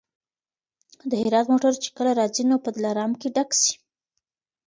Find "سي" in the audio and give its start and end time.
3.61-3.73